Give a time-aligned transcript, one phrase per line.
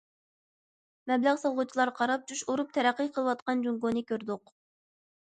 [1.11, 4.59] مەبلەغ سالغۇچىلارغا قاراپ جۇش ئۇرۇپ تەرەققىي قىلىۋاتقان جۇڭگونى كۆردۇق.